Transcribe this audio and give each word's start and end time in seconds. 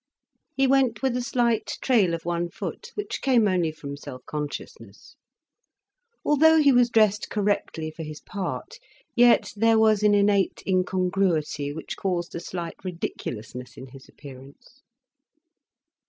He 0.55 0.65
went 0.65 1.03
with 1.03 1.15
a 1.15 1.21
slight 1.21 1.77
trail 1.79 2.15
of 2.15 2.25
one 2.25 2.49
foot, 2.49 2.89
which 2.95 3.21
came 3.21 3.47
only 3.47 3.71
from 3.71 3.95
self 3.95 4.25
consciousness. 4.25 5.15
Although 6.25 6.57
he 6.57 6.71
was 6.71 6.89
dressed 6.89 7.29
correctly 7.29 7.91
for 7.91 8.01
his 8.01 8.19
part, 8.19 8.79
yet 9.15 9.53
there 9.55 9.77
was 9.77 10.01
an 10.01 10.15
innate 10.15 10.63
incongruity 10.65 11.71
which 11.71 11.97
caused 11.97 12.33
a 12.33 12.39
slight 12.39 12.83
ridiculousness 12.83 13.77
in 13.77 13.89
his 13.89 14.09
appearance. 14.09 14.81